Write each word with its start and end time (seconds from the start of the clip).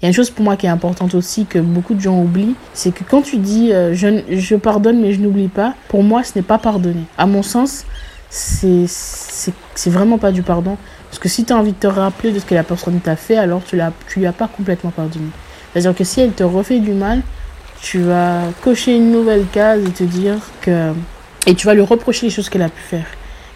Il 0.00 0.04
y 0.04 0.06
a 0.06 0.08
une 0.08 0.14
chose 0.14 0.30
pour 0.30 0.44
moi 0.44 0.56
qui 0.56 0.66
est 0.66 0.70
importante 0.70 1.14
aussi 1.14 1.44
que 1.44 1.58
beaucoup 1.58 1.94
de 1.94 2.00
gens 2.00 2.20
oublient, 2.20 2.54
c'est 2.72 2.94
que 2.94 3.02
quand 3.02 3.22
tu 3.22 3.38
dis 3.38 3.72
euh, 3.72 3.94
je, 3.94 4.22
je 4.30 4.54
pardonne 4.54 5.00
mais 5.00 5.12
je 5.12 5.20
n'oublie 5.20 5.48
pas, 5.48 5.74
pour 5.88 6.04
moi 6.04 6.22
ce 6.22 6.32
n'est 6.36 6.44
pas 6.44 6.58
pardonner. 6.58 7.04
À 7.16 7.26
mon 7.26 7.42
sens, 7.42 7.84
c'est 8.30 8.86
vraiment 9.86 10.18
pas 10.18 10.30
du 10.30 10.42
pardon. 10.42 10.76
Parce 11.08 11.18
que 11.18 11.28
si 11.28 11.44
tu 11.44 11.52
as 11.52 11.56
envie 11.56 11.72
de 11.72 11.78
te 11.78 11.86
rappeler 11.86 12.32
de 12.32 12.38
ce 12.38 12.44
que 12.44 12.54
la 12.54 12.62
personne 12.62 13.00
t'a 13.00 13.16
fait, 13.16 13.36
alors 13.36 13.62
tu 13.64 13.76
ne 13.76 13.90
lui 14.16 14.26
as 14.26 14.32
pas 14.32 14.46
complètement 14.46 14.90
pardonné. 14.90 15.30
C'est-à-dire 15.72 15.94
que 15.96 16.04
si 16.04 16.20
elle 16.20 16.32
te 16.32 16.44
refait 16.44 16.78
du 16.78 16.92
mal, 16.92 17.22
tu 17.80 18.00
vas 18.00 18.42
cocher 18.62 18.96
une 18.96 19.10
nouvelle 19.10 19.46
case 19.52 19.82
et 19.84 19.90
te 19.90 20.04
dire 20.04 20.36
que... 20.60 20.92
Et 21.46 21.54
tu 21.54 21.66
vas 21.66 21.74
lui 21.74 21.82
reprocher 21.82 22.26
les 22.26 22.30
choses 22.30 22.48
qu'elle 22.48 22.62
a 22.62 22.68
pu 22.68 22.82
faire. 22.82 23.06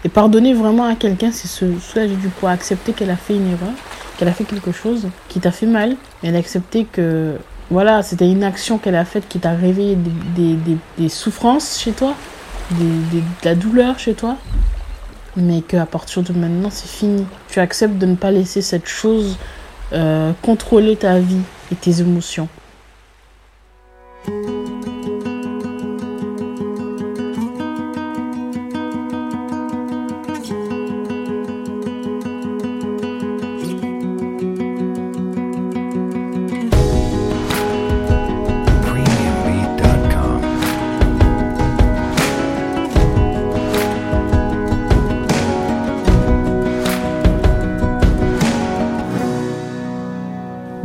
Et 0.03 0.09
pardonner 0.09 0.53
vraiment 0.53 0.85
à 0.85 0.95
quelqu'un, 0.95 1.31
c'est 1.31 1.47
se 1.47 1.65
soulager 1.79 2.15
du 2.15 2.27
poids, 2.29 2.51
accepter 2.51 2.91
qu'elle 2.93 3.11
a 3.11 3.15
fait 3.15 3.35
une 3.35 3.47
erreur, 3.47 3.73
qu'elle 4.17 4.27
a 4.27 4.33
fait 4.33 4.43
quelque 4.43 4.71
chose 4.71 5.07
qui 5.29 5.39
t'a 5.39 5.51
fait 5.51 5.65
mal, 5.65 5.95
et 6.23 6.31
d'accepter 6.31 6.85
que 6.85 7.37
voilà, 7.69 8.03
c'était 8.03 8.29
une 8.29 8.43
action 8.43 8.77
qu'elle 8.77 8.95
a 8.95 9.05
faite 9.05 9.27
qui 9.27 9.39
t'a 9.39 9.51
réveillé 9.51 9.95
des, 9.95 10.53
des, 10.53 10.77
des, 10.97 11.09
souffrances 11.09 11.79
chez 11.79 11.91
toi, 11.91 12.13
de 12.71 13.21
la 13.43 13.55
douleur 13.55 13.97
chez 13.97 14.13
toi, 14.13 14.37
mais 15.35 15.61
qu'à 15.61 15.85
partir 15.85 16.21
de 16.21 16.33
maintenant, 16.33 16.69
c'est 16.69 16.89
fini. 16.89 17.25
Tu 17.49 17.59
acceptes 17.59 17.97
de 17.97 18.05
ne 18.05 18.15
pas 18.15 18.31
laisser 18.31 18.61
cette 18.61 18.87
chose 18.87 19.37
euh, 19.93 20.31
contrôler 20.41 20.95
ta 20.95 21.19
vie 21.19 21.41
et 21.71 21.75
tes 21.75 22.01
émotions. 22.01 22.47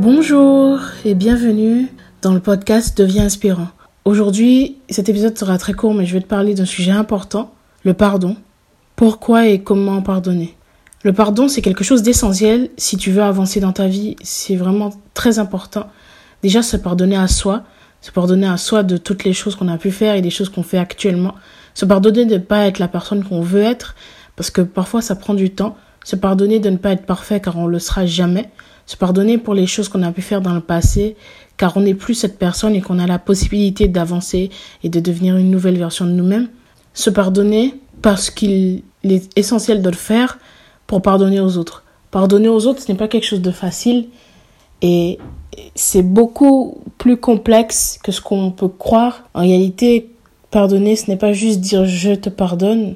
Bonjour 0.00 0.78
et 1.04 1.16
bienvenue 1.16 1.88
dans 2.22 2.32
le 2.32 2.38
podcast 2.38 2.96
Deviens 2.96 3.24
inspirant. 3.24 3.66
Aujourd'hui, 4.04 4.76
cet 4.88 5.08
épisode 5.08 5.36
sera 5.36 5.58
très 5.58 5.72
court 5.72 5.92
mais 5.92 6.06
je 6.06 6.14
vais 6.14 6.20
te 6.20 6.28
parler 6.28 6.54
d'un 6.54 6.66
sujet 6.66 6.92
important, 6.92 7.52
le 7.82 7.94
pardon. 7.94 8.36
Pourquoi 8.94 9.48
et 9.48 9.60
comment 9.60 10.00
pardonner? 10.00 10.54
Le 11.02 11.12
pardon, 11.12 11.48
c'est 11.48 11.62
quelque 11.62 11.82
chose 11.82 12.04
d'essentiel 12.04 12.70
si 12.76 12.96
tu 12.96 13.10
veux 13.10 13.24
avancer 13.24 13.58
dans 13.58 13.72
ta 13.72 13.88
vie, 13.88 14.14
c'est 14.22 14.54
vraiment 14.54 14.90
très 15.14 15.40
important. 15.40 15.88
Déjà, 16.44 16.62
se 16.62 16.76
pardonner 16.76 17.16
à 17.16 17.26
soi, 17.26 17.64
se 18.00 18.12
pardonner 18.12 18.46
à 18.46 18.56
soi 18.56 18.84
de 18.84 18.98
toutes 18.98 19.24
les 19.24 19.32
choses 19.32 19.56
qu'on 19.56 19.66
a 19.66 19.78
pu 19.78 19.90
faire 19.90 20.14
et 20.14 20.22
des 20.22 20.30
choses 20.30 20.48
qu'on 20.48 20.62
fait 20.62 20.78
actuellement. 20.78 21.34
Se 21.74 21.84
pardonner 21.84 22.24
de 22.24 22.34
ne 22.34 22.38
pas 22.38 22.68
être 22.68 22.78
la 22.78 22.86
personne 22.86 23.24
qu'on 23.24 23.40
veut 23.40 23.62
être, 23.62 23.96
parce 24.36 24.50
que 24.50 24.60
parfois 24.60 25.02
ça 25.02 25.16
prend 25.16 25.34
du 25.34 25.50
temps. 25.50 25.76
Se 26.04 26.14
pardonner 26.14 26.60
de 26.60 26.70
ne 26.70 26.76
pas 26.76 26.92
être 26.92 27.04
parfait 27.04 27.40
car 27.40 27.58
on 27.58 27.66
le 27.66 27.80
sera 27.80 28.06
jamais 28.06 28.48
se 28.88 28.96
pardonner 28.96 29.36
pour 29.36 29.52
les 29.52 29.66
choses 29.66 29.90
qu'on 29.90 30.02
a 30.02 30.10
pu 30.12 30.22
faire 30.22 30.40
dans 30.40 30.54
le 30.54 30.62
passé, 30.62 31.14
car 31.58 31.76
on 31.76 31.82
n'est 31.82 31.92
plus 31.92 32.14
cette 32.14 32.38
personne 32.38 32.74
et 32.74 32.80
qu'on 32.80 32.98
a 32.98 33.06
la 33.06 33.18
possibilité 33.18 33.86
d'avancer 33.86 34.48
et 34.82 34.88
de 34.88 34.98
devenir 34.98 35.36
une 35.36 35.50
nouvelle 35.50 35.76
version 35.76 36.06
de 36.06 36.12
nous-mêmes. 36.12 36.48
Se 36.94 37.10
pardonner 37.10 37.74
parce 38.00 38.30
qu'il 38.30 38.82
est 39.04 39.28
essentiel 39.38 39.82
de 39.82 39.90
le 39.90 39.94
faire 39.94 40.38
pour 40.86 41.02
pardonner 41.02 41.38
aux 41.38 41.58
autres. 41.58 41.84
Pardonner 42.10 42.48
aux 42.48 42.66
autres, 42.66 42.80
ce 42.80 42.90
n'est 42.90 42.96
pas 42.96 43.08
quelque 43.08 43.26
chose 43.26 43.42
de 43.42 43.50
facile 43.50 44.08
et 44.80 45.18
c'est 45.74 46.02
beaucoup 46.02 46.78
plus 46.96 47.18
complexe 47.18 47.98
que 48.02 48.10
ce 48.10 48.22
qu'on 48.22 48.50
peut 48.50 48.68
croire. 48.68 49.24
En 49.34 49.42
réalité, 49.42 50.08
pardonner, 50.50 50.96
ce 50.96 51.10
n'est 51.10 51.18
pas 51.18 51.34
juste 51.34 51.60
dire 51.60 51.84
je 51.84 52.14
te 52.14 52.30
pardonne, 52.30 52.94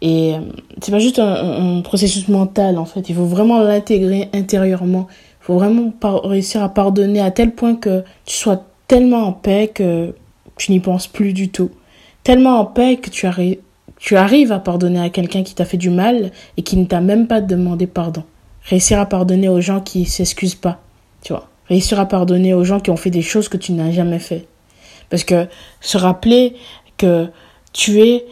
et 0.00 0.34
euh, 0.34 0.38
c'est 0.80 0.92
pas 0.92 0.98
juste 0.98 1.18
un, 1.18 1.80
processus 1.82 2.28
mental 2.28 2.78
en 2.78 2.84
fait. 2.84 3.08
Il 3.08 3.14
faut 3.14 3.24
vraiment 3.24 3.60
l'intégrer 3.60 4.28
intérieurement. 4.32 5.08
Il 5.10 5.44
faut 5.44 5.54
vraiment 5.54 5.92
réussir 6.02 6.62
à 6.62 6.68
pardonner 6.68 7.20
à 7.20 7.30
tel 7.30 7.52
point 7.54 7.74
que 7.74 8.04
tu 8.24 8.36
sois 8.36 8.64
tellement 8.86 9.24
en 9.24 9.32
paix 9.32 9.70
que 9.72 10.14
tu 10.56 10.72
n'y 10.72 10.80
penses 10.80 11.06
plus 11.06 11.32
du 11.32 11.48
tout. 11.50 11.70
Tellement 12.22 12.60
en 12.60 12.64
paix 12.64 12.96
que 12.96 13.10
tu, 13.10 13.26
arrives 13.26 13.58
tu 13.98 14.16
arrives 14.16 14.52
à 14.52 14.58
pardonner 14.58 15.00
à 15.00 15.10
quelqu'un 15.10 15.42
qui 15.42 15.54
t'a 15.54 15.64
fait 15.64 15.76
du 15.76 15.90
mal 15.90 16.30
et 16.56 16.62
qui 16.62 16.76
ne 16.76 16.84
t'a 16.84 17.00
même 17.00 17.26
pas 17.26 17.40
demandé 17.40 17.86
pardon. 17.86 18.22
Réussir 18.64 19.00
à 19.00 19.06
pardonner 19.06 19.48
aux 19.48 19.60
gens 19.60 19.80
qui 19.80 20.04
s'excusent 20.04 20.54
pas, 20.54 20.80
tu 21.22 21.32
vois. 21.32 21.48
Réussir 21.68 21.98
à 21.98 22.06
pardonner 22.06 22.54
aux 22.54 22.64
gens 22.64 22.80
qui 22.80 22.90
ont 22.90 22.96
fait 22.96 23.10
des 23.10 23.22
choses 23.22 23.48
que 23.48 23.56
tu 23.56 23.72
n'as 23.72 23.90
jamais 23.90 24.18
fait. 24.18 24.46
Parce 25.10 25.24
que 25.24 25.46
se 25.80 25.96
rappeler 25.96 26.54
que 26.98 27.28
tu 27.72 28.00
es 28.00 28.26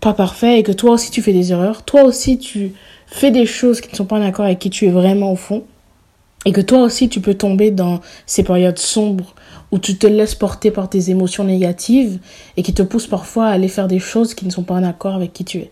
pas 0.00 0.14
parfait 0.14 0.58
et 0.58 0.62
que 0.62 0.72
toi 0.72 0.92
aussi 0.92 1.10
tu 1.10 1.22
fais 1.22 1.32
des 1.32 1.52
erreurs, 1.52 1.84
toi 1.84 2.02
aussi 2.02 2.38
tu 2.38 2.72
fais 3.06 3.30
des 3.30 3.46
choses 3.46 3.80
qui 3.80 3.90
ne 3.90 3.96
sont 3.96 4.04
pas 4.04 4.16
en 4.16 4.22
accord 4.22 4.46
avec 4.46 4.58
qui 4.58 4.70
tu 4.70 4.86
es 4.86 4.90
vraiment 4.90 5.32
au 5.32 5.36
fond, 5.36 5.64
et 6.44 6.52
que 6.52 6.60
toi 6.60 6.82
aussi 6.82 7.08
tu 7.08 7.20
peux 7.20 7.34
tomber 7.34 7.70
dans 7.70 8.00
ces 8.26 8.42
périodes 8.42 8.78
sombres 8.78 9.34
où 9.70 9.78
tu 9.78 9.96
te 9.96 10.06
laisses 10.06 10.34
porter 10.34 10.70
par 10.70 10.90
tes 10.90 11.10
émotions 11.10 11.44
négatives 11.44 12.18
et 12.56 12.62
qui 12.62 12.74
te 12.74 12.82
poussent 12.82 13.06
parfois 13.06 13.46
à 13.46 13.52
aller 13.52 13.68
faire 13.68 13.88
des 13.88 13.98
choses 13.98 14.34
qui 14.34 14.44
ne 14.44 14.50
sont 14.50 14.64
pas 14.64 14.74
en 14.74 14.84
accord 14.84 15.14
avec 15.14 15.32
qui 15.32 15.44
tu 15.44 15.58
es. 15.58 15.70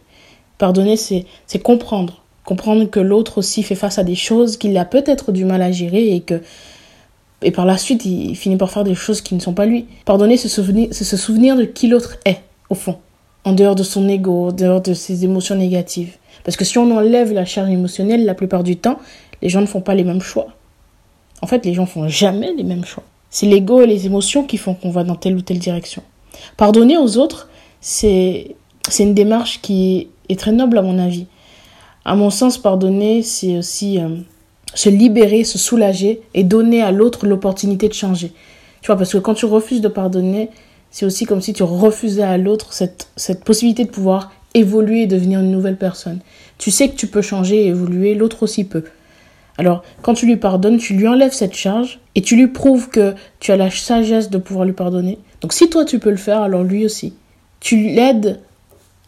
Pardonner, 0.58 0.96
c'est, 0.96 1.26
comprendre. 1.62 2.22
Comprendre 2.44 2.86
que 2.86 3.00
l'autre 3.00 3.38
aussi 3.38 3.62
fait 3.62 3.74
face 3.74 3.98
à 3.98 4.04
des 4.04 4.14
choses 4.14 4.56
qu'il 4.56 4.76
a 4.78 4.84
peut-être 4.84 5.32
du 5.32 5.44
mal 5.44 5.60
à 5.60 5.70
gérer 5.70 6.14
et 6.14 6.20
que 6.20 6.40
et 7.42 7.52
par 7.52 7.64
la 7.64 7.78
suite, 7.78 8.04
il 8.04 8.36
finit 8.36 8.58
par 8.58 8.70
faire 8.70 8.84
des 8.84 8.94
choses 8.94 9.22
qui 9.22 9.34
ne 9.34 9.40
sont 9.40 9.54
pas 9.54 9.64
lui. 9.64 9.86
Pardonner, 10.04 10.36
c'est 10.36 10.48
se 10.48 11.16
souvenir 11.16 11.56
de 11.56 11.64
qui 11.64 11.88
l'autre 11.88 12.18
est, 12.26 12.42
au 12.68 12.74
fond 12.74 12.98
en 13.44 13.52
dehors 13.52 13.74
de 13.74 13.82
son 13.82 14.08
ego, 14.08 14.48
en 14.48 14.52
dehors 14.52 14.80
de 14.80 14.94
ses 14.94 15.24
émotions 15.24 15.54
négatives. 15.54 16.16
Parce 16.44 16.56
que 16.56 16.64
si 16.64 16.78
on 16.78 16.90
enlève 16.96 17.32
la 17.32 17.44
charge 17.44 17.70
émotionnelle, 17.70 18.24
la 18.24 18.34
plupart 18.34 18.64
du 18.64 18.76
temps, 18.76 18.98
les 19.42 19.48
gens 19.48 19.60
ne 19.60 19.66
font 19.66 19.80
pas 19.80 19.94
les 19.94 20.04
mêmes 20.04 20.22
choix. 20.22 20.48
En 21.42 21.46
fait, 21.46 21.64
les 21.64 21.74
gens 21.74 21.86
font 21.86 22.08
jamais 22.08 22.52
les 22.54 22.64
mêmes 22.64 22.84
choix. 22.84 23.04
C'est 23.30 23.46
l'ego 23.46 23.80
et 23.80 23.86
les 23.86 24.06
émotions 24.06 24.44
qui 24.44 24.56
font 24.56 24.74
qu'on 24.74 24.90
va 24.90 25.04
dans 25.04 25.14
telle 25.14 25.36
ou 25.36 25.40
telle 25.40 25.58
direction. 25.58 26.02
Pardonner 26.56 26.98
aux 26.98 27.16
autres, 27.16 27.48
c'est 27.80 28.56
une 28.98 29.14
démarche 29.14 29.60
qui 29.62 30.08
est 30.28 30.38
très 30.38 30.52
noble 30.52 30.78
à 30.78 30.82
mon 30.82 30.98
avis. 30.98 31.26
À 32.04 32.14
mon 32.16 32.30
sens, 32.30 32.58
pardonner, 32.58 33.22
c'est 33.22 33.58
aussi 33.58 34.00
euh, 34.00 34.16
se 34.74 34.88
libérer, 34.88 35.44
se 35.44 35.58
soulager 35.58 36.22
et 36.34 36.44
donner 36.44 36.82
à 36.82 36.90
l'autre 36.90 37.26
l'opportunité 37.26 37.88
de 37.88 37.94
changer. 37.94 38.32
Tu 38.80 38.86
vois, 38.86 38.96
parce 38.96 39.12
que 39.12 39.18
quand 39.18 39.34
tu 39.34 39.44
refuses 39.44 39.80
de 39.80 39.88
pardonner, 39.88 40.50
c'est 40.90 41.06
aussi 41.06 41.24
comme 41.24 41.40
si 41.40 41.52
tu 41.52 41.62
refusais 41.62 42.22
à 42.22 42.38
l'autre 42.38 42.72
cette, 42.72 43.08
cette 43.16 43.44
possibilité 43.44 43.84
de 43.84 43.90
pouvoir 43.90 44.32
évoluer 44.54 45.02
et 45.02 45.06
devenir 45.06 45.40
une 45.40 45.50
nouvelle 45.50 45.76
personne. 45.76 46.18
Tu 46.58 46.70
sais 46.70 46.88
que 46.88 46.96
tu 46.96 47.06
peux 47.06 47.22
changer 47.22 47.64
et 47.64 47.68
évoluer, 47.68 48.14
l'autre 48.14 48.42
aussi 48.42 48.64
peut. 48.64 48.84
Alors, 49.58 49.82
quand 50.02 50.14
tu 50.14 50.26
lui 50.26 50.36
pardonnes, 50.36 50.78
tu 50.78 50.94
lui 50.94 51.06
enlèves 51.06 51.32
cette 51.32 51.54
charge 51.54 52.00
et 52.14 52.22
tu 52.22 52.36
lui 52.36 52.48
prouves 52.48 52.88
que 52.88 53.14
tu 53.40 53.52
as 53.52 53.56
la 53.56 53.70
sagesse 53.70 54.30
de 54.30 54.38
pouvoir 54.38 54.64
lui 54.64 54.72
pardonner. 54.72 55.18
Donc, 55.42 55.52
si 55.52 55.70
toi 55.70 55.84
tu 55.84 55.98
peux 55.98 56.10
le 56.10 56.16
faire, 56.16 56.42
alors 56.42 56.62
lui 56.62 56.84
aussi. 56.84 57.14
Tu 57.60 57.76
l'aides 57.76 58.40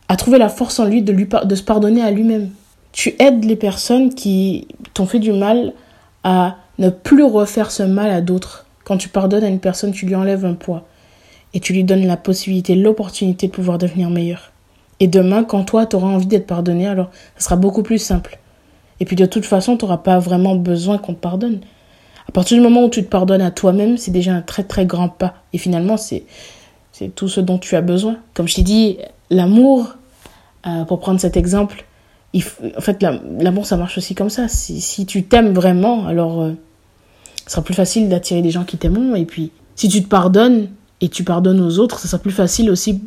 à 0.09 0.17
trouver 0.17 0.39
la 0.39 0.49
force 0.49 0.79
en 0.79 0.85
lui 0.85 1.03
de, 1.03 1.13
lui 1.13 1.27
de 1.45 1.55
se 1.55 1.63
pardonner 1.63 2.03
à 2.03 2.11
lui-même. 2.11 2.51
Tu 2.93 3.15
aides 3.19 3.45
les 3.45 3.57
personnes 3.57 4.15
qui 4.15 4.69
t'ont 4.93 5.07
fait 5.07 5.19
du 5.19 5.33
mal 5.33 5.73
à 6.23 6.57
ne 6.79 6.91
plus 6.91 7.25
refaire 7.25 7.71
ce 7.71 7.83
mal 7.83 8.11
à 8.11 8.21
d'autres. 8.21 8.67
Quand 8.85 8.99
tu 8.99 9.09
pardonnes 9.09 9.45
à 9.45 9.49
une 9.49 9.61
personne, 9.61 9.93
tu 9.93 10.05
lui 10.05 10.15
enlèves 10.15 10.45
un 10.45 10.55
poids 10.55 10.87
et 11.55 11.61
tu 11.61 11.73
lui 11.73 11.85
donnes 11.85 12.07
la 12.07 12.17
possibilité, 12.17 12.75
l'opportunité 12.75 13.47
de 13.47 13.53
pouvoir 13.53 13.79
devenir 13.79 14.11
meilleur. 14.11 14.53
Et 15.01 15.09
demain, 15.09 15.45
quand 15.45 15.65
toi, 15.65 15.87
tu 15.87 15.97
auras 15.97 16.09
envie 16.09 16.27
d'être 16.27 16.47
pardonné, 16.47 16.87
alors 16.87 17.11
ça 17.37 17.45
sera 17.45 17.57
beaucoup 17.57 17.83
plus 17.83 17.99
simple. 17.99 18.39
Et 19.01 19.05
puis 19.05 19.17
de 19.17 19.27
toute 19.27 19.45
façon, 19.45 19.77
tu 19.77 19.85
n'auras 19.85 19.99
pas 19.99 20.19
vraiment 20.19 20.55
besoin 20.55 20.99
qu'on 20.99 21.15
te 21.15 21.21
pardonne. 21.21 21.61
À 22.29 22.33
partir 22.33 22.57
du 22.57 22.63
moment 22.63 22.85
où 22.85 22.89
tu 22.89 23.03
te 23.03 23.09
pardonnes 23.09 23.43
à 23.43 23.51
toi-même, 23.51 23.97
c'est 23.97 24.13
déjà 24.13 24.33
un 24.33 24.43
très 24.43 24.63
très 24.63 24.87
grand 24.87 25.09
pas. 25.09 25.35
Et 25.53 25.59
finalement, 25.59 25.97
c'est 25.97 26.25
tout 27.17 27.29
ce 27.29 27.41
dont 27.41 27.59
tu 27.59 27.75
as 27.75 27.81
besoin. 27.81 28.19
Comme 28.33 28.47
je 28.47 28.55
t'ai 28.55 28.63
dit, 28.63 28.99
l'amour, 29.29 29.97
euh, 30.67 30.85
pour 30.85 31.01
prendre 31.01 31.19
cet 31.19 31.37
exemple, 31.37 31.85
en 32.35 32.81
fait, 32.81 33.03
l'amour, 33.03 33.67
ça 33.67 33.77
marche 33.77 33.99
aussi 33.99 34.15
comme 34.15 34.31
ça. 34.31 34.49
Si, 34.49 34.81
si 34.81 35.05
tu 35.05 35.25
t'aimes 35.25 35.53
vraiment, 35.53 36.07
alors 36.07 36.41
euh, 36.41 36.53
ce 37.47 37.53
sera 37.53 37.63
plus 37.63 37.75
facile 37.75 38.09
d'attirer 38.09 38.41
des 38.41 38.51
gens 38.51 38.65
qui 38.65 38.79
t'aimeront. 38.79 39.15
Et 39.17 39.25
puis, 39.25 39.51
si 39.75 39.89
tu 39.89 40.03
te 40.03 40.09
pardonnes, 40.09 40.69
et 41.03 41.09
tu 41.09 41.25
pardonnes 41.25 41.61
aux 41.61 41.81
autres, 41.81 41.99
ça 41.99 42.07
sera 42.07 42.23
plus 42.23 42.31
facile 42.31 42.71
aussi 42.71 43.03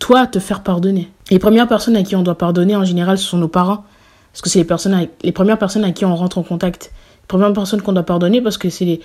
toi 0.00 0.26
te 0.26 0.40
faire 0.40 0.62
pardonner. 0.62 1.08
les 1.30 1.38
premières 1.38 1.68
personnes 1.68 1.94
à 1.96 2.02
qui 2.02 2.16
on 2.16 2.22
doit 2.22 2.36
pardonner 2.36 2.74
en 2.74 2.84
général, 2.84 3.18
ce 3.18 3.24
sont 3.24 3.38
nos 3.38 3.48
parents. 3.48 3.84
Parce 4.32 4.42
que 4.42 4.50
c'est 4.50 4.58
les, 4.58 4.64
personnes 4.64 5.08
les 5.22 5.32
premières 5.32 5.58
personnes 5.58 5.84
à 5.84 5.92
qui 5.92 6.04
on 6.04 6.14
rentre 6.14 6.38
en 6.38 6.42
contact. 6.42 6.90
Les 7.22 7.26
premières 7.28 7.52
personnes 7.52 7.82
qu'on 7.82 7.92
doit 7.92 8.02
pardonner 8.02 8.40
parce 8.42 8.58
que 8.58 8.68
c'est 8.68 8.84
les... 8.84 9.00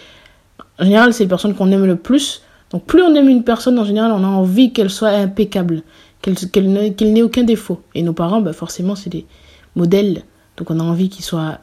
En 0.80 0.86
général, 0.86 1.13
c'est 1.13 1.24
les 1.24 1.30
personnes 1.30 1.54
qu'on 1.54 1.72
aime 1.72 1.86
le 1.86 1.95
plus. 1.95 2.42
Donc 2.72 2.86
plus 2.86 3.04
on 3.04 3.13
aime 3.13 3.30
une 3.30 3.44
personne, 3.44 3.77
en 3.77 3.86
général, 3.86 4.12
on 4.12 4.24
a 4.24 4.28
envie 4.28 4.74
qu'elle 4.74 4.89
soit 4.89 5.10
impeccable, 5.10 5.83
qu'elle 6.21 6.71
n'ait 6.71 7.21
aucun 7.21 7.44
défaut. 7.44 7.81
Et 7.94 8.01
nos 8.01 8.13
parents, 8.13 8.42
bah 8.42 8.54
forcément, 8.54 8.95
c'est 8.95 9.12
des 9.12 9.28
modèles. 9.75 10.24
Donc 10.57 10.71
on 10.71 10.80
a 10.80 10.83
envie 10.83 11.10
qu'ils 11.10 11.25
soient 11.25 11.60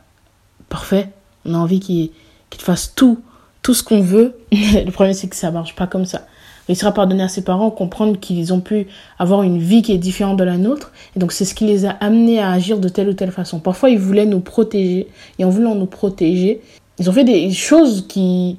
parfaits. 0.68 1.08
On 1.44 1.54
a 1.54 1.58
envie 1.58 1.80
qu'ils 1.80 2.10
qu'ils 2.50 2.62
fassent 2.62 2.92
tout 2.94 3.18
tout 3.62 3.74
ce 3.74 3.82
qu'on 3.82 4.00
veut. 4.00 4.36
le 4.52 4.90
problème, 4.90 5.14
c'est 5.14 5.28
que 5.28 5.36
ça 5.36 5.50
marche 5.50 5.74
pas 5.74 5.86
comme 5.86 6.04
ça. 6.04 6.26
Réussir 6.66 6.86
à 6.86 6.92
pardonner 6.92 7.24
à 7.24 7.28
ses 7.28 7.42
parents, 7.42 7.70
comprendre 7.70 8.20
qu'ils 8.20 8.52
ont 8.52 8.60
pu 8.60 8.86
avoir 9.18 9.42
une 9.42 9.58
vie 9.58 9.82
qui 9.82 9.92
est 9.92 9.98
différente 9.98 10.36
de 10.36 10.44
la 10.44 10.58
nôtre. 10.58 10.92
Et 11.16 11.18
donc, 11.18 11.32
c'est 11.32 11.44
ce 11.44 11.54
qui 11.54 11.64
les 11.64 11.86
a 11.86 11.90
amenés 11.90 12.40
à 12.40 12.50
agir 12.50 12.78
de 12.78 12.88
telle 12.88 13.08
ou 13.08 13.14
telle 13.14 13.32
façon. 13.32 13.58
Parfois, 13.58 13.90
ils 13.90 13.98
voulaient 13.98 14.26
nous 14.26 14.40
protéger. 14.40 15.08
Et 15.38 15.44
en 15.44 15.50
voulant 15.50 15.74
nous 15.74 15.86
protéger, 15.86 16.60
ils 16.98 17.10
ont 17.10 17.12
fait 17.12 17.24
des 17.24 17.50
choses 17.50 18.06
qui, 18.06 18.58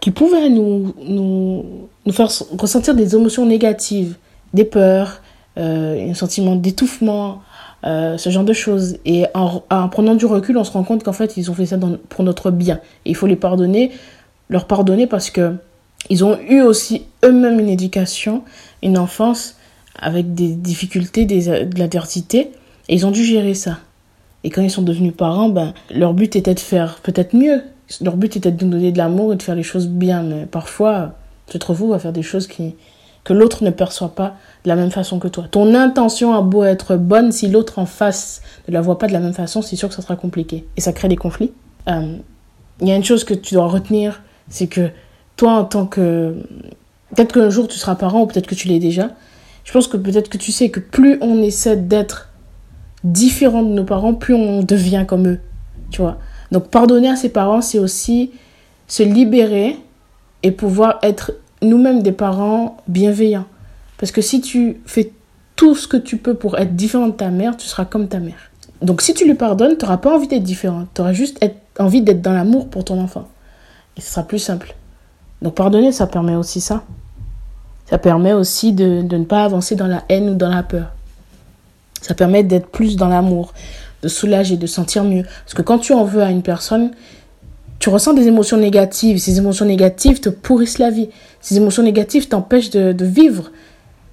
qui, 0.00 0.10
pouvaient 0.10 0.48
nous, 0.48 0.94
nous, 1.02 1.64
nous 2.06 2.12
faire 2.12 2.28
ressentir 2.58 2.94
des 2.94 3.14
émotions 3.14 3.44
négatives, 3.44 4.16
des 4.54 4.64
peurs, 4.64 5.20
euh, 5.58 6.10
un 6.10 6.14
sentiment 6.14 6.56
d'étouffement, 6.56 7.42
euh, 7.84 8.18
ce 8.18 8.30
genre 8.30 8.44
de 8.44 8.52
choses. 8.52 8.98
Et 9.04 9.26
en, 9.34 9.62
en, 9.70 9.88
prenant 9.88 10.14
du 10.14 10.26
recul, 10.26 10.56
on 10.58 10.64
se 10.64 10.72
rend 10.72 10.82
compte 10.82 11.02
qu'en 11.02 11.12
fait, 11.12 11.36
ils 11.36 11.50
ont 11.50 11.54
fait 11.54 11.66
ça 11.66 11.78
pour 12.08 12.24
notre 12.24 12.50
bien. 12.50 12.80
Et 13.04 13.10
il 13.10 13.16
faut 13.16 13.26
les 13.26 13.36
pardonner, 13.36 13.92
leur 14.48 14.66
pardonner 14.66 15.06
parce 15.06 15.30
que 15.30 15.54
ils 16.08 16.24
ont 16.24 16.38
eu 16.48 16.62
aussi 16.62 17.02
eux-mêmes 17.24 17.60
une 17.60 17.68
éducation, 17.68 18.42
une 18.82 18.98
enfance 18.98 19.56
avec 19.94 20.34
des 20.34 20.48
difficultés, 20.48 21.26
des, 21.26 21.66
de 21.66 21.78
l'adversité, 21.78 22.52
et 22.88 22.94
ils 22.94 23.06
ont 23.06 23.10
dû 23.10 23.22
gérer 23.22 23.54
ça. 23.54 23.78
Et 24.42 24.50
quand 24.50 24.62
ils 24.62 24.70
sont 24.70 24.82
devenus 24.82 25.14
parents, 25.14 25.50
ben, 25.50 25.74
leur 25.90 26.14
but 26.14 26.36
était 26.36 26.54
de 26.54 26.60
faire 26.60 27.00
peut-être 27.02 27.36
mieux. 27.36 27.62
Leur 28.00 28.16
but 28.16 28.36
était 28.36 28.50
de 28.50 28.64
nous 28.64 28.70
donner 28.70 28.92
de 28.92 28.98
l'amour 28.98 29.32
et 29.32 29.36
de 29.36 29.42
faire 29.42 29.54
les 29.54 29.62
choses 29.62 29.88
bien. 29.88 30.22
Mais 30.22 30.46
parfois, 30.46 31.14
tu 31.46 31.58
te 31.58 31.66
retrouves 31.66 31.92
à 31.92 31.98
faire 31.98 32.12
des 32.12 32.22
choses 32.22 32.46
qui, 32.46 32.74
que 33.24 33.32
l'autre 33.32 33.64
ne 33.64 33.70
perçoit 33.70 34.14
pas 34.14 34.36
de 34.64 34.68
la 34.68 34.76
même 34.76 34.90
façon 34.90 35.18
que 35.18 35.28
toi. 35.28 35.44
Ton 35.50 35.74
intention 35.74 36.34
a 36.34 36.42
beau 36.42 36.64
être 36.64 36.96
bonne, 36.96 37.32
si 37.32 37.48
l'autre 37.48 37.78
en 37.78 37.86
face 37.86 38.42
ne 38.68 38.72
la 38.72 38.80
voit 38.80 38.98
pas 38.98 39.06
de 39.06 39.12
la 39.12 39.20
même 39.20 39.34
façon, 39.34 39.62
c'est 39.62 39.76
sûr 39.76 39.88
que 39.88 39.94
ça 39.94 40.02
sera 40.02 40.16
compliqué. 40.16 40.66
Et 40.76 40.80
ça 40.80 40.92
crée 40.92 41.08
des 41.08 41.16
conflits. 41.16 41.52
Euh, 41.88 42.16
il 42.80 42.88
y 42.88 42.92
a 42.92 42.96
une 42.96 43.04
chose 43.04 43.24
que 43.24 43.34
tu 43.34 43.54
dois 43.54 43.66
retenir, 43.66 44.22
c'est 44.48 44.66
que 44.66 44.90
toi, 45.36 45.52
en 45.52 45.64
tant 45.64 45.86
que... 45.86 46.36
Peut-être 47.14 47.34
qu'un 47.34 47.50
jour 47.50 47.66
tu 47.68 47.78
seras 47.78 47.94
parent, 47.94 48.22
ou 48.22 48.26
peut-être 48.26 48.46
que 48.46 48.54
tu 48.54 48.68
l'es 48.68 48.78
déjà. 48.78 49.10
Je 49.64 49.72
pense 49.72 49.88
que 49.88 49.96
peut-être 49.96 50.28
que 50.28 50.38
tu 50.38 50.52
sais 50.52 50.70
que 50.70 50.80
plus 50.80 51.18
on 51.20 51.42
essaie 51.42 51.76
d'être 51.76 52.30
différent 53.04 53.62
de 53.62 53.72
nos 53.72 53.84
parents, 53.84 54.14
plus 54.14 54.34
on 54.34 54.62
devient 54.62 55.04
comme 55.06 55.26
eux. 55.26 55.40
Tu 55.90 56.00
vois. 56.00 56.18
Donc 56.52 56.68
pardonner 56.68 57.08
à 57.08 57.16
ses 57.16 57.28
parents, 57.28 57.60
c'est 57.60 57.78
aussi 57.78 58.30
se 58.86 59.02
libérer 59.02 59.76
et 60.42 60.50
pouvoir 60.52 60.98
être 61.02 61.32
nous-mêmes 61.62 62.02
des 62.02 62.12
parents 62.12 62.76
bienveillants. 62.88 63.46
Parce 63.98 64.12
que 64.12 64.22
si 64.22 64.40
tu 64.40 64.80
fais 64.86 65.12
tout 65.56 65.74
ce 65.74 65.86
que 65.86 65.96
tu 65.96 66.16
peux 66.16 66.34
pour 66.34 66.58
être 66.58 66.74
différent 66.74 67.08
de 67.08 67.12
ta 67.12 67.30
mère, 67.30 67.56
tu 67.56 67.66
seras 67.66 67.84
comme 67.84 68.08
ta 68.08 68.18
mère. 68.18 68.50
Donc 68.80 69.02
si 69.02 69.12
tu 69.12 69.26
lui 69.26 69.34
pardonnes, 69.34 69.76
tu 69.76 69.84
n'auras 69.84 69.98
pas 69.98 70.14
envie 70.14 70.28
d'être 70.28 70.42
différent. 70.42 70.86
Tu 70.94 71.02
auras 71.02 71.12
juste 71.12 71.44
envie 71.78 72.00
d'être 72.00 72.22
dans 72.22 72.32
l'amour 72.32 72.68
pour 72.68 72.84
ton 72.84 73.00
enfant. 73.00 73.28
Et 73.96 74.00
ce 74.00 74.10
sera 74.10 74.26
plus 74.26 74.38
simple. 74.38 74.74
Donc 75.42 75.54
pardonner, 75.54 75.92
ça 75.92 76.06
permet 76.06 76.34
aussi 76.34 76.60
ça. 76.60 76.84
Ça 77.86 77.98
permet 77.98 78.32
aussi 78.32 78.72
de, 78.72 79.02
de 79.02 79.16
ne 79.16 79.24
pas 79.24 79.44
avancer 79.44 79.74
dans 79.74 79.86
la 79.86 80.04
haine 80.08 80.30
ou 80.30 80.34
dans 80.34 80.48
la 80.48 80.62
peur. 80.62 80.92
Ça 82.00 82.14
permet 82.14 82.42
d'être 82.42 82.68
plus 82.68 82.96
dans 82.96 83.08
l'amour, 83.08 83.52
de 84.02 84.08
soulager, 84.08 84.56
de 84.56 84.66
sentir 84.66 85.04
mieux. 85.04 85.24
Parce 85.44 85.54
que 85.54 85.62
quand 85.62 85.78
tu 85.78 85.92
en 85.92 86.04
veux 86.04 86.22
à 86.22 86.30
une 86.30 86.42
personne, 86.42 86.92
tu 87.80 87.88
ressens 87.88 88.12
des 88.12 88.28
émotions 88.28 88.58
négatives. 88.58 89.18
Ces 89.18 89.38
émotions 89.38 89.64
négatives 89.64 90.20
te 90.20 90.28
pourrissent 90.28 90.78
la 90.78 90.90
vie. 90.90 91.08
Ces 91.40 91.56
émotions 91.56 91.82
négatives 91.82 92.28
t'empêchent 92.28 92.70
de, 92.70 93.04
vivre, 93.04 93.50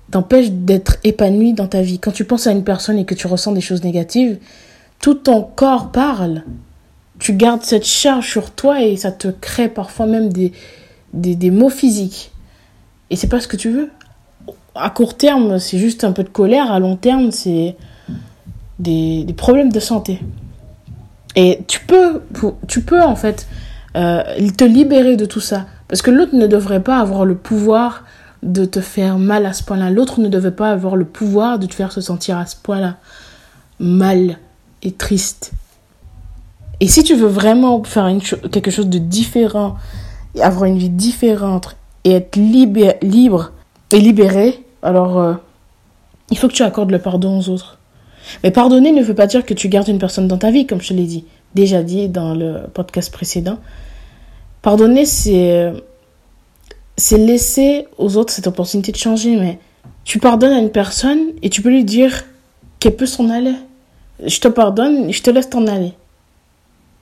t'empêchent 0.09 0.51
d'être 0.51 0.95
épanoui 1.03 1.53
dans 1.53 1.67
ta 1.67 1.81
vie. 1.81 1.99
Quand 1.99 2.11
tu 2.11 2.23
penses 2.23 2.47
à 2.47 2.51
une 2.51 2.63
personne 2.63 2.97
et 2.97 3.05
que 3.05 3.13
tu 3.13 3.27
ressens 3.27 3.51
des 3.51 3.61
choses 3.61 3.83
négatives, 3.83 4.39
tout 4.99 5.15
ton 5.15 5.43
corps 5.43 5.91
parle. 5.91 6.43
Tu 7.19 7.33
gardes 7.33 7.63
cette 7.63 7.85
charge 7.85 8.29
sur 8.29 8.51
toi 8.51 8.81
et 8.81 8.95
ça 8.95 9.11
te 9.11 9.27
crée 9.27 9.67
parfois 9.67 10.05
même 10.05 10.31
des, 10.31 10.53
des, 11.13 11.35
des 11.35 11.51
maux 11.51 11.69
physiques. 11.69 12.31
Et 13.09 13.17
c'est 13.17 13.27
pas 13.27 13.41
ce 13.41 13.49
que 13.49 13.57
tu 13.57 13.69
veux. 13.69 13.89
À 14.75 14.89
court 14.91 15.17
terme, 15.17 15.59
c'est 15.59 15.77
juste 15.77 16.05
un 16.05 16.13
peu 16.13 16.23
de 16.23 16.29
colère. 16.29 16.71
À 16.71 16.79
long 16.79 16.95
terme, 16.95 17.31
c'est 17.31 17.75
des, 18.79 19.25
des 19.25 19.33
problèmes 19.33 19.73
de 19.73 19.79
santé. 19.81 20.21
Et 21.37 21.63
tu 21.67 21.79
peux, 21.79 22.21
tu 22.67 22.81
peux 22.81 23.01
en 23.01 23.15
fait 23.15 23.47
euh, 23.95 24.23
te 24.57 24.63
libérer 24.65 25.15
de 25.15 25.25
tout 25.25 25.39
ça. 25.39 25.67
Parce 25.87 26.01
que 26.01 26.11
l'autre 26.11 26.35
ne 26.35 26.47
devrait 26.47 26.83
pas 26.83 26.99
avoir 26.99 27.23
le 27.23 27.35
pouvoir 27.35 28.03
de 28.43 28.65
te 28.65 28.81
faire 28.81 29.17
mal 29.19 29.45
à 29.45 29.53
ce 29.53 29.63
point-là. 29.63 29.89
L'autre 29.89 30.19
ne 30.19 30.27
devait 30.27 30.51
pas 30.51 30.71
avoir 30.71 30.95
le 30.95 31.05
pouvoir 31.05 31.59
de 31.59 31.67
te 31.67 31.73
faire 31.73 31.91
se 31.93 32.01
sentir 32.01 32.37
à 32.37 32.45
ce 32.45 32.55
point-là 32.55 32.97
mal 33.79 34.37
et 34.81 34.91
triste. 34.91 35.53
Et 36.79 36.87
si 36.87 37.03
tu 37.03 37.15
veux 37.15 37.27
vraiment 37.27 37.83
faire 37.83 38.11
quelque 38.51 38.71
chose 38.71 38.89
de 38.89 38.97
différent, 38.97 39.77
avoir 40.41 40.65
une 40.65 40.77
vie 40.77 40.89
différente, 40.89 41.75
et 42.03 42.11
être 42.11 42.35
libre 42.37 43.51
et 43.91 43.99
libéré, 43.99 44.63
alors 44.81 45.17
euh, 45.17 45.33
il 46.31 46.37
faut 46.37 46.47
que 46.47 46.53
tu 46.53 46.63
accordes 46.63 46.91
le 46.91 46.99
pardon 46.99 47.39
aux 47.39 47.49
autres. 47.49 47.79
Mais 48.43 48.51
pardonner 48.51 48.91
ne 48.91 49.03
veut 49.03 49.15
pas 49.15 49.27
dire 49.27 49.45
que 49.45 49.53
tu 49.53 49.69
gardes 49.69 49.87
une 49.87 49.99
personne 49.99 50.27
dans 50.27 50.37
ta 50.37 50.51
vie, 50.51 50.65
comme 50.65 50.81
je 50.81 50.93
l'ai 50.93 51.05
dit, 51.05 51.25
déjà 51.55 51.83
dit 51.83 52.09
dans 52.09 52.33
le 52.33 52.67
podcast 52.73 53.11
précédent. 53.11 53.59
Pardonner, 54.61 55.05
c'est 55.05 55.71
c'est 56.97 57.17
laisser 57.17 57.87
aux 57.97 58.17
autres 58.17 58.33
cette 58.33 58.47
opportunité 58.47 58.91
de 58.91 58.97
changer, 58.97 59.35
mais 59.35 59.59
tu 60.03 60.19
pardonnes 60.19 60.53
à 60.53 60.59
une 60.59 60.71
personne 60.71 61.19
et 61.43 61.49
tu 61.49 61.61
peux 61.61 61.69
lui 61.69 61.83
dire 61.83 62.25
qu'elle 62.79 62.95
peut 62.95 63.05
s'en 63.05 63.29
aller. 63.29 63.53
Je 64.25 64.39
te 64.39 64.47
pardonne, 64.47 65.11
je 65.11 65.21
te 65.21 65.29
laisse 65.29 65.49
t'en 65.49 65.67
aller. 65.67 65.93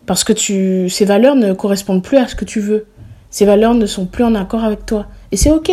Parce 0.05 0.23
que 0.23 0.33
tu, 0.33 0.89
ces 0.89 1.05
valeurs 1.05 1.35
ne 1.35 1.53
correspondent 1.53 2.03
plus 2.03 2.17
à 2.17 2.27
ce 2.27 2.35
que 2.35 2.45
tu 2.45 2.59
veux. 2.59 2.87
Ces 3.31 3.45
valeurs 3.45 3.73
ne 3.73 3.85
sont 3.85 4.05
plus 4.05 4.23
en 4.23 4.35
accord 4.35 4.63
avec 4.63 4.85
toi. 4.85 5.07
Et 5.31 5.37
c'est 5.37 5.51
ok. 5.51 5.71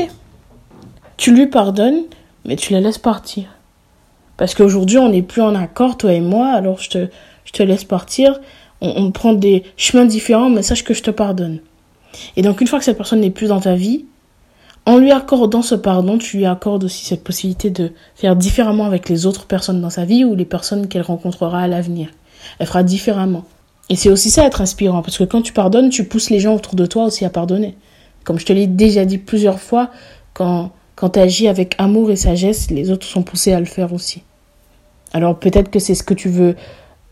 Tu 1.16 1.34
lui 1.34 1.48
pardonnes, 1.48 2.02
mais 2.44 2.56
tu 2.56 2.72
la 2.72 2.80
laisses 2.80 2.98
partir. 2.98 3.44
Parce 4.36 4.54
qu'aujourd'hui, 4.54 4.98
on 4.98 5.10
n'est 5.10 5.22
plus 5.22 5.42
en 5.42 5.54
accord, 5.54 5.96
toi 5.96 6.12
et 6.12 6.20
moi, 6.20 6.48
alors 6.48 6.78
je 6.78 6.90
te, 6.90 7.08
je 7.44 7.52
te 7.52 7.62
laisse 7.62 7.84
partir. 7.84 8.40
On, 8.80 8.92
on 8.96 9.10
prend 9.12 9.32
des 9.32 9.64
chemins 9.76 10.04
différents, 10.04 10.50
mais 10.50 10.62
sache 10.62 10.84
que 10.84 10.94
je 10.94 11.02
te 11.02 11.10
pardonne. 11.10 11.60
Et 12.36 12.42
donc, 12.42 12.60
une 12.60 12.66
fois 12.66 12.78
que 12.78 12.84
cette 12.84 12.96
personne 12.96 13.20
n'est 13.20 13.30
plus 13.30 13.48
dans 13.48 13.60
ta 13.60 13.74
vie, 13.74 14.04
en 14.84 14.98
lui 14.98 15.12
accordant 15.12 15.62
ce 15.62 15.76
pardon, 15.76 16.18
tu 16.18 16.38
lui 16.38 16.46
accordes 16.46 16.84
aussi 16.84 17.04
cette 17.04 17.22
possibilité 17.22 17.70
de 17.70 17.92
faire 18.16 18.34
différemment 18.34 18.84
avec 18.84 19.08
les 19.08 19.26
autres 19.26 19.46
personnes 19.46 19.80
dans 19.80 19.90
sa 19.90 20.04
vie 20.04 20.24
ou 20.24 20.34
les 20.34 20.44
personnes 20.44 20.88
qu'elle 20.88 21.02
rencontrera 21.02 21.60
à 21.60 21.68
l'avenir. 21.68 22.08
Elle 22.58 22.66
fera 22.66 22.82
différemment. 22.82 23.44
Et 23.90 23.96
c'est 23.96 24.10
aussi 24.10 24.30
ça 24.30 24.44
être 24.44 24.60
inspirant, 24.60 25.02
parce 25.02 25.18
que 25.18 25.24
quand 25.24 25.42
tu 25.42 25.52
pardonnes, 25.52 25.90
tu 25.90 26.04
pousses 26.04 26.30
les 26.30 26.40
gens 26.40 26.54
autour 26.54 26.74
de 26.74 26.86
toi 26.86 27.04
aussi 27.04 27.24
à 27.24 27.30
pardonner. 27.30 27.76
Comme 28.24 28.38
je 28.38 28.46
te 28.46 28.52
l'ai 28.52 28.66
déjà 28.66 29.04
dit 29.04 29.18
plusieurs 29.18 29.60
fois, 29.60 29.90
quand, 30.34 30.72
quand 30.94 31.10
tu 31.10 31.18
agis 31.18 31.48
avec 31.48 31.74
amour 31.78 32.10
et 32.10 32.16
sagesse, 32.16 32.70
les 32.70 32.90
autres 32.90 33.06
sont 33.06 33.22
poussés 33.22 33.52
à 33.52 33.60
le 33.60 33.66
faire 33.66 33.92
aussi. 33.92 34.22
Alors 35.12 35.38
peut-être 35.38 35.70
que 35.70 35.78
c'est 35.78 35.94
ce 35.94 36.02
que 36.02 36.14
tu 36.14 36.28
veux 36.28 36.56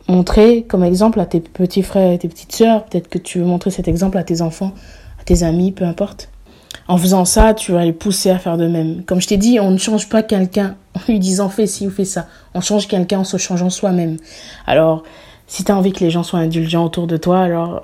montrer 0.09 0.65
comme 0.65 0.85
exemple 0.85 1.21
à 1.21 1.27
tes 1.27 1.41
petits 1.41 1.83
frères 1.83 2.13
et 2.13 2.19
tes 2.19 2.29
petites 2.29 2.53
sœurs, 2.53 2.85
peut-être 2.85 3.09
que 3.09 3.19
tu 3.19 3.39
veux 3.39 3.45
montrer 3.45 3.71
cet 3.71 3.89
exemple 3.89 4.19
à 4.19 4.25
tes 4.25 4.43
enfants, 4.43 4.73
à 5.21 5.25
tes 5.25 5.43
amis, 5.43 5.73
peu 5.73 5.85
importe. 5.85 6.31
En 6.89 6.97
faisant 6.97 7.25
ça, 7.25 7.55
tu 7.55 7.73
vas 7.73 7.85
les 7.85 7.93
pousser 7.93 8.31
à 8.31 8.39
faire 8.39 8.57
de 8.57 8.67
même. 8.67 9.05
Comme 9.05 9.21
je 9.21 9.29
t'ai 9.29 9.37
dit, 9.37 9.61
on 9.61 9.71
ne 9.71 9.79
change 9.79 10.09
pas 10.09 10.23
quelqu'un 10.23 10.77
en 10.95 11.01
lui 11.09 11.19
disant 11.19 11.49
fais 11.49 11.67
ci 11.67 11.87
ou 11.87 11.91
fais 11.91 12.05
ça. 12.05 12.27
On 12.55 12.61
change 12.61 12.89
quelqu'un 12.89 13.21
en 13.21 13.25
se 13.25 13.37
changeant 13.37 13.71
soi-même. 13.71 14.17
Alors, 14.67 15.03
si 15.47 15.65
tu 15.65 15.73
as 15.73 15.77
envie 15.77 15.93
que 15.93 16.01
les 16.01 16.11
gens 16.11 16.23
soient 16.23 16.41
indulgents 16.41 16.85
autour 16.85 17.07
de 17.07 17.17
toi, 17.17 17.41
alors 17.41 17.83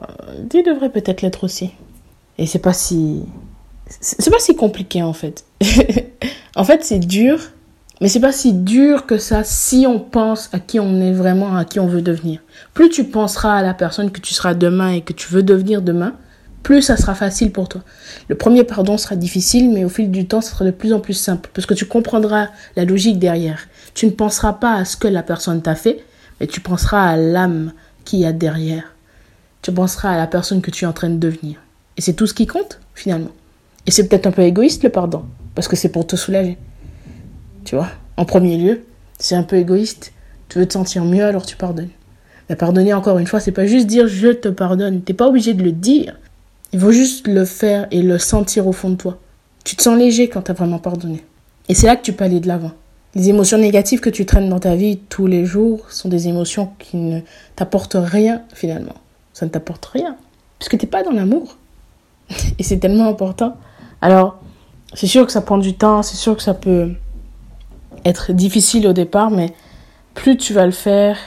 tu 0.50 0.62
devrais 0.62 0.90
peut-être 0.90 1.22
l'être 1.22 1.44
aussi. 1.44 1.70
Et 2.38 2.46
c'est 2.46 2.58
pas 2.58 2.72
si 2.72 3.22
c'est 3.88 4.30
pas 4.30 4.38
si 4.38 4.56
compliqué 4.56 5.02
en 5.02 5.12
fait. 5.12 5.44
en 6.56 6.64
fait, 6.64 6.84
c'est 6.84 6.98
dur 6.98 7.38
mais 8.00 8.08
c'est 8.08 8.20
pas 8.20 8.32
si 8.32 8.52
dur 8.52 9.06
que 9.06 9.16
ça 9.16 9.42
si 9.42 9.86
on 9.88 9.98
pense 9.98 10.50
à 10.52 10.58
qui 10.58 10.78
on 10.78 11.00
est 11.00 11.12
vraiment, 11.12 11.56
à 11.56 11.64
qui 11.64 11.80
on 11.80 11.86
veut 11.86 12.02
devenir. 12.02 12.40
Plus 12.74 12.90
tu 12.90 13.04
penseras 13.04 13.56
à 13.56 13.62
la 13.62 13.72
personne 13.72 14.10
que 14.10 14.20
tu 14.20 14.34
seras 14.34 14.52
demain 14.52 14.90
et 14.92 15.00
que 15.00 15.14
tu 15.14 15.32
veux 15.32 15.42
devenir 15.42 15.80
demain, 15.80 16.12
plus 16.62 16.82
ça 16.82 16.98
sera 16.98 17.14
facile 17.14 17.52
pour 17.52 17.70
toi. 17.70 17.82
Le 18.28 18.34
premier 18.34 18.64
pardon 18.64 18.98
sera 18.98 19.16
difficile, 19.16 19.70
mais 19.72 19.84
au 19.84 19.88
fil 19.88 20.10
du 20.10 20.26
temps, 20.26 20.42
ça 20.42 20.50
sera 20.50 20.66
de 20.66 20.72
plus 20.72 20.92
en 20.92 21.00
plus 21.00 21.14
simple 21.14 21.48
parce 21.54 21.64
que 21.64 21.72
tu 21.72 21.86
comprendras 21.86 22.48
la 22.76 22.84
logique 22.84 23.18
derrière. 23.18 23.66
Tu 23.94 24.04
ne 24.04 24.10
penseras 24.10 24.52
pas 24.52 24.74
à 24.74 24.84
ce 24.84 24.98
que 24.98 25.08
la 25.08 25.22
personne 25.22 25.62
t'a 25.62 25.74
fait, 25.74 26.04
mais 26.38 26.46
tu 26.46 26.60
penseras 26.60 27.02
à 27.02 27.16
l'âme 27.16 27.72
qu'il 28.04 28.18
y 28.18 28.26
a 28.26 28.32
derrière. 28.32 28.94
Tu 29.62 29.72
penseras 29.72 30.10
à 30.10 30.16
la 30.18 30.26
personne 30.26 30.60
que 30.60 30.70
tu 30.70 30.84
es 30.84 30.88
en 30.88 30.92
train 30.92 31.08
de 31.08 31.16
devenir. 31.16 31.56
Et 31.96 32.02
c'est 32.02 32.12
tout 32.12 32.26
ce 32.26 32.34
qui 32.34 32.46
compte, 32.46 32.78
finalement. 32.94 33.30
Et 33.86 33.90
c'est 33.90 34.08
peut-être 34.08 34.26
un 34.26 34.32
peu 34.32 34.42
égoïste 34.42 34.82
le 34.82 34.90
pardon, 34.90 35.24
parce 35.54 35.68
que 35.68 35.76
c'est 35.76 35.90
pour 35.90 36.06
te 36.06 36.16
soulager. 36.16 36.58
Tu 37.64 37.76
vois 37.76 37.88
En 38.16 38.24
premier 38.24 38.56
lieu, 38.56 38.82
c'est 39.18 39.34
un 39.34 39.42
peu 39.42 39.56
égoïste. 39.56 40.12
Tu 40.48 40.58
veux 40.58 40.66
te 40.66 40.72
sentir 40.72 41.04
mieux, 41.04 41.24
alors 41.24 41.46
tu 41.46 41.56
pardonnes. 41.56 41.90
Mais 42.48 42.56
pardonner, 42.56 42.94
encore 42.94 43.18
une 43.18 43.26
fois, 43.26 43.40
c'est 43.40 43.52
pas 43.52 43.66
juste 43.66 43.86
dire 43.86 44.06
je 44.06 44.28
te 44.28 44.48
pardonne. 44.48 45.02
T'es 45.02 45.14
pas 45.14 45.26
obligé 45.26 45.54
de 45.54 45.62
le 45.62 45.72
dire. 45.72 46.16
Il 46.72 46.80
faut 46.80 46.92
juste 46.92 47.26
le 47.26 47.44
faire 47.44 47.86
et 47.90 48.02
le 48.02 48.18
sentir 48.18 48.66
au 48.66 48.72
fond 48.72 48.90
de 48.90 48.96
toi. 48.96 49.18
Tu 49.64 49.76
te 49.76 49.82
sens 49.82 49.98
léger 49.98 50.28
quand 50.28 50.42
t'as 50.42 50.52
vraiment 50.52 50.78
pardonné. 50.78 51.24
Et 51.68 51.74
c'est 51.74 51.86
là 51.86 51.96
que 51.96 52.02
tu 52.02 52.12
peux 52.12 52.24
aller 52.24 52.40
de 52.40 52.46
l'avant. 52.46 52.72
Les 53.14 53.30
émotions 53.30 53.58
négatives 53.58 54.00
que 54.00 54.10
tu 54.10 54.26
traînes 54.26 54.48
dans 54.48 54.60
ta 54.60 54.76
vie 54.76 54.98
tous 55.08 55.26
les 55.26 55.44
jours 55.44 55.90
sont 55.90 56.08
des 56.08 56.28
émotions 56.28 56.70
qui 56.78 56.98
ne 56.98 57.20
t'apportent 57.56 57.96
rien 57.98 58.42
finalement. 58.52 58.94
Ça 59.32 59.46
ne 59.46 59.50
t'apporte 59.50 59.86
rien. 59.86 60.16
Puisque 60.58 60.78
t'es 60.78 60.86
pas 60.86 61.02
dans 61.02 61.12
l'amour. 61.12 61.56
Et 62.58 62.62
c'est 62.62 62.78
tellement 62.78 63.08
important. 63.08 63.56
Alors, 64.00 64.40
c'est 64.94 65.06
sûr 65.06 65.26
que 65.26 65.32
ça 65.32 65.40
prend 65.40 65.58
du 65.58 65.74
temps, 65.74 66.02
c'est 66.02 66.16
sûr 66.16 66.36
que 66.36 66.42
ça 66.42 66.54
peut 66.54 66.92
être 68.04 68.32
difficile 68.32 68.86
au 68.86 68.92
départ, 68.92 69.30
mais 69.30 69.52
plus 70.14 70.36
tu 70.36 70.52
vas 70.52 70.64
le 70.66 70.72
faire, 70.72 71.18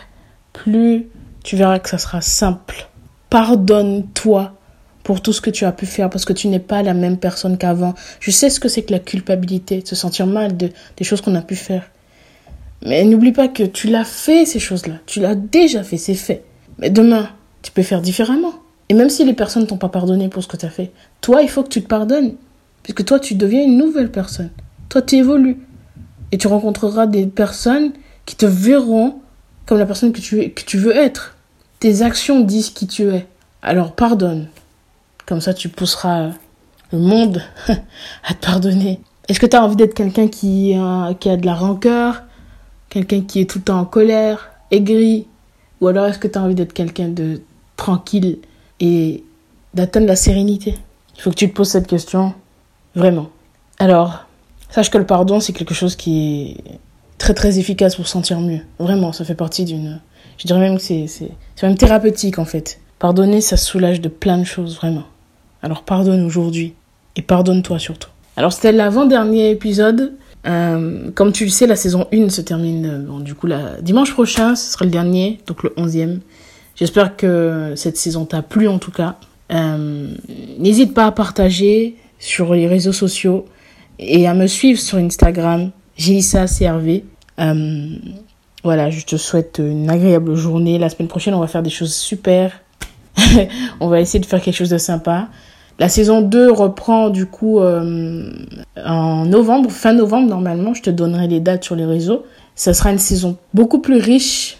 plus 0.53 1.07
tu 1.43 1.55
verras 1.55 1.79
que 1.79 1.89
ça 1.89 1.97
sera 1.97 2.21
simple. 2.21 2.87
Pardonne-toi 3.29 4.53
pour 5.03 5.21
tout 5.21 5.33
ce 5.33 5.41
que 5.41 5.49
tu 5.49 5.65
as 5.65 5.71
pu 5.71 5.85
faire 5.85 6.09
parce 6.09 6.25
que 6.25 6.33
tu 6.33 6.47
n'es 6.47 6.59
pas 6.59 6.83
la 6.83 6.93
même 6.93 7.17
personne 7.17 7.57
qu'avant. 7.57 7.93
Je 8.19 8.31
sais 8.31 8.49
ce 8.49 8.59
que 8.59 8.67
c'est 8.67 8.83
que 8.83 8.91
la 8.91 8.99
culpabilité, 8.99 9.81
de 9.81 9.87
se 9.87 9.95
sentir 9.95 10.27
mal 10.27 10.55
de, 10.57 10.69
des 10.97 11.03
choses 11.03 11.21
qu'on 11.21 11.35
a 11.35 11.41
pu 11.41 11.55
faire. 11.55 11.89
Mais 12.85 13.03
n'oublie 13.03 13.31
pas 13.31 13.47
que 13.47 13.63
tu 13.63 13.87
l'as 13.87 14.05
fait, 14.05 14.45
ces 14.45 14.59
choses-là. 14.59 14.95
Tu 15.05 15.19
l'as 15.19 15.35
déjà 15.35 15.83
fait, 15.83 15.97
c'est 15.97 16.13
fait. 16.13 16.43
Mais 16.77 16.89
demain, 16.89 17.29
tu 17.61 17.71
peux 17.71 17.83
faire 17.83 18.01
différemment. 18.01 18.53
Et 18.87 18.93
même 18.93 19.09
si 19.09 19.25
les 19.25 19.33
personnes 19.33 19.67
t'ont 19.67 19.77
pas 19.77 19.89
pardonné 19.89 20.29
pour 20.29 20.43
ce 20.43 20.47
que 20.47 20.57
tu 20.57 20.65
as 20.65 20.69
fait, 20.69 20.91
toi, 21.21 21.41
il 21.41 21.49
faut 21.49 21.63
que 21.63 21.69
tu 21.69 21.81
te 21.81 21.87
pardonnes. 21.87 22.35
Puisque 22.83 23.05
toi, 23.05 23.19
tu 23.19 23.35
deviens 23.35 23.63
une 23.63 23.77
nouvelle 23.77 24.11
personne. 24.11 24.49
Toi, 24.89 25.01
tu 25.01 25.15
évolues. 25.15 25.57
Et 26.31 26.37
tu 26.37 26.47
rencontreras 26.47 27.07
des 27.07 27.25
personnes 27.25 27.91
qui 28.25 28.35
te 28.35 28.45
verront 28.45 29.19
comme 29.65 29.77
la 29.77 29.85
personne 29.85 30.11
que 30.11 30.19
tu, 30.19 30.49
que 30.49 30.63
tu 30.63 30.77
veux 30.77 30.95
être. 30.95 31.35
Tes 31.79 32.01
actions 32.01 32.41
disent 32.41 32.69
qui 32.69 32.87
tu 32.87 33.09
es. 33.09 33.25
Alors 33.61 33.93
pardonne. 33.93 34.47
Comme 35.25 35.41
ça, 35.41 35.53
tu 35.53 35.69
pousseras 35.69 36.31
le 36.91 36.97
monde 36.97 37.41
à 37.67 38.33
te 38.33 38.45
pardonner. 38.45 38.99
Est-ce 39.27 39.39
que 39.39 39.45
tu 39.45 39.55
as 39.55 39.63
envie 39.63 39.75
d'être 39.75 39.93
quelqu'un 39.93 40.27
qui, 40.27 40.75
qui 41.19 41.29
a 41.29 41.37
de 41.37 41.45
la 41.45 41.53
rancœur? 41.53 42.23
Quelqu'un 42.89 43.21
qui 43.21 43.41
est 43.41 43.49
tout 43.49 43.59
le 43.59 43.63
temps 43.63 43.79
en 43.79 43.85
colère, 43.85 44.49
aigri? 44.71 45.27
Ou 45.81 45.87
alors 45.87 46.07
est-ce 46.07 46.17
que 46.17 46.27
tu 46.27 46.37
as 46.39 46.41
envie 46.41 46.55
d'être 46.55 46.73
quelqu'un 46.73 47.09
de 47.09 47.41
tranquille 47.77 48.39
et 48.79 49.23
d'atteindre 49.75 50.07
la 50.07 50.15
sérénité? 50.15 50.75
Il 51.15 51.21
faut 51.21 51.29
que 51.29 51.35
tu 51.35 51.49
te 51.49 51.55
poses 51.55 51.69
cette 51.69 51.87
question 51.87 52.33
vraiment. 52.99 53.29
Alors, 53.79 54.25
sache 54.69 54.91
que 54.91 54.97
le 54.97 55.05
pardon, 55.05 55.39
c'est 55.39 55.53
quelque 55.53 55.73
chose 55.73 55.95
qui 55.95 56.55
est 56.67 56.79
très 57.17 57.33
très 57.33 57.57
efficace 57.57 57.95
pour 57.95 58.05
se 58.05 58.11
sentir 58.11 58.39
mieux. 58.39 58.61
Vraiment, 58.77 59.11
ça 59.11 59.25
fait 59.25 59.35
partie 59.35 59.65
d'une... 59.65 59.99
Je 60.37 60.45
dirais 60.45 60.59
même 60.59 60.77
que 60.77 60.83
c'est 60.83 61.31
même 61.63 61.77
thérapeutique 61.77 62.39
en 62.39 62.45
fait. 62.45 62.79
Pardonner, 62.99 63.41
ça 63.41 63.57
soulage 63.57 64.01
de 64.01 64.09
plein 64.09 64.37
de 64.37 64.43
choses, 64.43 64.75
vraiment. 64.75 65.03
Alors 65.61 65.83
pardonne 65.83 66.23
aujourd'hui. 66.23 66.73
Et 67.15 67.21
pardonne-toi 67.21 67.79
surtout. 67.79 68.09
Alors 68.37 68.53
c'était 68.53 68.71
l'avant-dernier 68.71 69.49
épisode. 69.49 70.13
Euh, 70.47 71.11
comme 71.15 71.33
tu 71.33 71.43
le 71.43 71.49
sais, 71.49 71.67
la 71.67 71.75
saison 71.75 72.07
1 72.13 72.29
se 72.29 72.39
termine 72.39 72.85
euh, 72.85 72.99
bon, 72.99 73.19
du 73.19 73.35
coup 73.35 73.47
la... 73.47 73.81
dimanche 73.81 74.13
prochain, 74.13 74.55
ce 74.55 74.71
sera 74.71 74.85
le 74.85 74.91
dernier, 74.91 75.39
donc 75.47 75.63
le 75.63 75.71
11e. 75.71 76.19
J'espère 76.75 77.17
que 77.17 77.73
cette 77.75 77.97
saison 77.97 78.23
t'a 78.23 78.41
plu 78.41 78.69
en 78.69 78.79
tout 78.79 78.91
cas. 78.91 79.17
Euh, 79.51 80.13
n'hésite 80.59 80.93
pas 80.93 81.07
à 81.07 81.11
partager 81.11 81.97
sur 82.19 82.53
les 82.53 82.67
réseaux 82.67 82.93
sociaux 82.93 83.45
et 83.97 84.27
à 84.27 84.33
me 84.33 84.47
suivre 84.47 84.79
sur 84.79 84.97
Instagram, 84.97 85.71
Gélissa 85.97 86.45
CRV. 86.45 87.03
Euh, 87.39 87.87
voilà, 88.63 88.89
je 88.89 89.05
te 89.05 89.17
souhaite 89.17 89.59
une 89.59 89.89
agréable 89.89 90.35
journée. 90.35 90.77
La 90.77 90.89
semaine 90.89 91.07
prochaine, 91.07 91.33
on 91.33 91.39
va 91.39 91.47
faire 91.47 91.63
des 91.63 91.69
choses 91.69 91.93
super. 91.93 92.61
on 93.79 93.87
va 93.87 93.99
essayer 94.01 94.19
de 94.19 94.25
faire 94.25 94.41
quelque 94.41 94.55
chose 94.55 94.69
de 94.69 94.77
sympa. 94.77 95.29
La 95.79 95.87
saison 95.87 96.21
2 96.21 96.51
reprend 96.51 97.09
du 97.09 97.25
coup 97.25 97.59
euh, 97.59 98.29
en 98.85 99.25
novembre, 99.25 99.71
fin 99.71 99.93
novembre 99.93 100.27
normalement. 100.27 100.73
Je 100.73 100.81
te 100.81 100.89
donnerai 100.89 101.27
les 101.27 101.39
dates 101.39 101.63
sur 101.63 101.75
les 101.75 101.85
réseaux. 101.85 102.25
Ça 102.55 102.73
sera 102.73 102.91
une 102.91 102.99
saison 102.99 103.37
beaucoup 103.53 103.79
plus 103.79 103.97
riche 103.97 104.57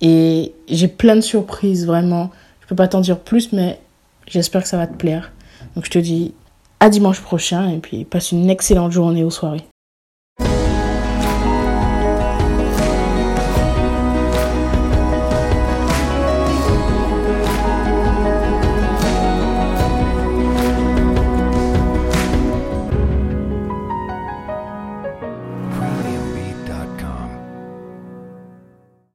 et 0.00 0.52
j'ai 0.68 0.88
plein 0.88 1.14
de 1.14 1.20
surprises 1.20 1.86
vraiment. 1.86 2.30
Je 2.62 2.66
peux 2.66 2.74
pas 2.74 2.88
t'en 2.88 3.00
dire 3.00 3.20
plus, 3.20 3.52
mais 3.52 3.78
j'espère 4.26 4.62
que 4.62 4.68
ça 4.68 4.76
va 4.76 4.88
te 4.88 4.96
plaire. 4.96 5.30
Donc 5.76 5.84
je 5.84 5.90
te 5.90 5.98
dis 6.00 6.34
à 6.80 6.88
dimanche 6.88 7.20
prochain 7.20 7.70
et 7.70 7.78
puis 7.78 8.04
passe 8.04 8.32
une 8.32 8.50
excellente 8.50 8.92
journée 8.92 9.22
ou 9.22 9.30
soirée. 9.30 9.62